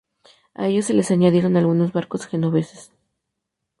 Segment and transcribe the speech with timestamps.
[0.55, 2.91] A ellos se les añadieron algunos barcos genoveses.